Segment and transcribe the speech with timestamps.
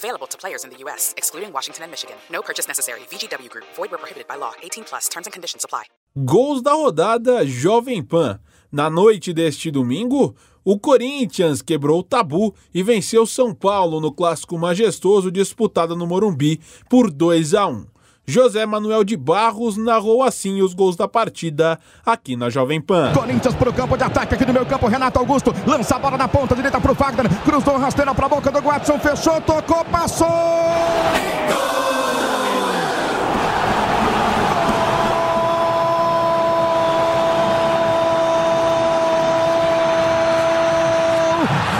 [0.00, 2.16] Available to players in the U.S., excluding Washington and Michigan.
[2.32, 3.00] No purchase necessary.
[3.12, 3.66] VGW Group.
[3.76, 4.52] Void where prohibited by law.
[4.62, 5.08] 18 plus.
[5.10, 5.84] Terms and conditions apply.
[6.24, 8.40] Gols da rodada Jovem Pan.
[8.72, 14.56] Na noite deste domingo, o Corinthians quebrou o tabu e venceu São Paulo no clássico
[14.56, 17.84] majestoso disputado no Morumbi por 2 a 1.
[18.30, 21.76] José Manuel de Barros narrou assim os gols da partida
[22.06, 23.12] aqui na Jovem Pan.
[23.12, 24.86] Corinthians pro campo de ataque aqui no meu campo.
[24.86, 27.28] Renato Augusto lança a bola na ponta direita pro Fagner.
[27.42, 29.00] Cruzou rasteira pra boca do Watson.
[29.00, 30.28] Fechou, tocou, passou.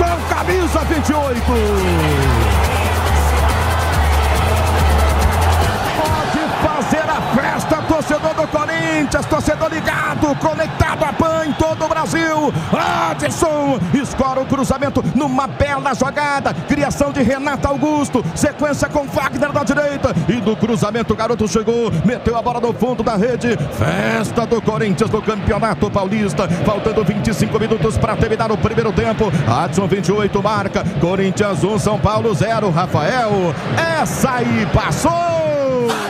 [0.00, 1.42] Adição camisa 28.
[6.00, 11.88] Pode fazer a festa, torcedor do Corinthians, torcedor ligado, conectado a PAN em todo o
[11.88, 12.39] Brasil.
[12.72, 16.54] Adson escora o cruzamento numa bela jogada.
[16.54, 20.14] Criação de Renato Augusto, sequência com Wagner da direita.
[20.28, 23.56] E do cruzamento o garoto chegou, meteu a bola no fundo da rede.
[23.72, 26.48] Festa do Corinthians no Campeonato Paulista.
[26.64, 29.32] Faltando 25 minutos para terminar o primeiro tempo.
[29.46, 30.84] Adson 28 marca.
[31.00, 32.70] Corinthians 1, São Paulo 0.
[32.70, 33.54] Rafael,
[34.00, 36.09] essa aí passou!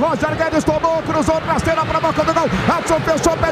[0.00, 2.48] Roger Guedes tomou, cruzou rasteira para a boca do gol.
[2.74, 3.49] Adson fechou pé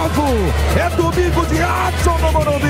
[0.00, 0.52] novo.
[0.76, 2.66] É domingo de Adson no Morumbi.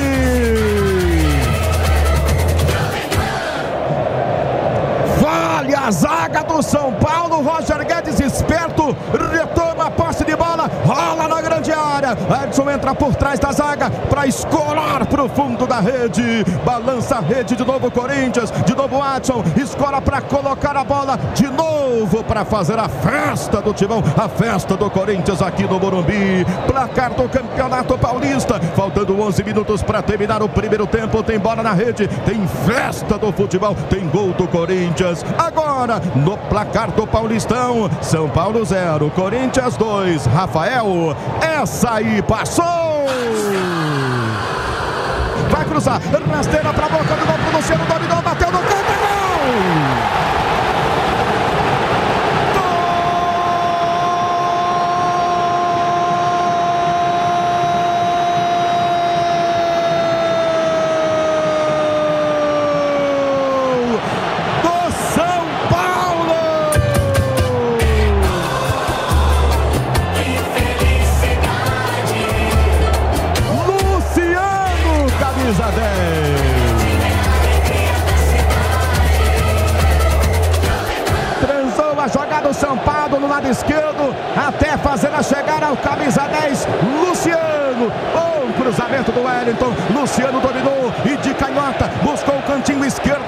[5.20, 7.42] Vale a zaga do São Paulo.
[7.42, 8.96] Roger Guedes esperto.
[9.32, 10.70] Retoma a posse de bola.
[10.84, 11.28] Rola
[12.10, 12.44] área.
[12.44, 16.44] Edson entra por trás da zaga para escorar para o fundo da rede.
[16.64, 18.50] Balança a rede de novo Corinthians.
[18.64, 19.42] De novo Adson.
[19.56, 24.02] Escola para colocar a bola de novo para fazer a festa do Timão.
[24.16, 26.44] A festa do Corinthians aqui no Morumbi.
[26.66, 28.60] Placar do Campeonato Paulista.
[28.74, 31.22] Faltando 11 minutos para terminar o primeiro tempo.
[31.22, 32.08] Tem bola na rede.
[32.24, 33.74] Tem festa do futebol.
[33.88, 35.24] Tem gol do Corinthians.
[35.38, 37.90] Agora no placar do Paulistão.
[38.00, 39.10] São Paulo 0.
[39.10, 40.26] Corinthians 2.
[40.26, 41.16] Rafael.
[41.40, 43.06] Essa aí passou.
[45.50, 46.00] Vai cruzar.
[46.32, 47.84] Rasteira para a boca do gol pro Luciano.
[47.84, 48.22] Dominou.
[48.22, 48.69] Bateu no
[75.50, 75.80] camisa 10.
[81.40, 86.22] Transou a jogada do São Paulo no lado esquerdo, até fazer a chegada ao camisa
[86.28, 86.68] 10,
[87.00, 87.90] Luciano.
[88.14, 89.72] Bom cruzamento do Wellington.
[89.92, 93.19] Luciano dominou e de canhota buscou o cantinho esquerdo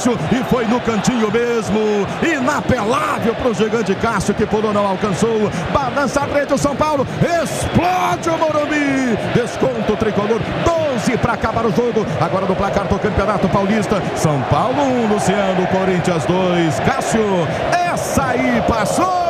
[0.00, 2.06] Cássio e foi no cantinho mesmo.
[2.22, 5.50] Inapelável para o gigante Cássio que pulou não alcançou.
[5.72, 7.06] Balança a rede o São Paulo.
[7.20, 9.18] Explode o Morumbi.
[9.34, 10.40] Desconto tricolor.
[10.64, 12.06] 12 para acabar o jogo.
[12.18, 14.02] Agora no placar do Campeonato Paulista.
[14.16, 16.80] São Paulo 1, Luciano, Corinthians 2.
[16.80, 17.46] Cássio,
[17.92, 19.29] essa aí passou.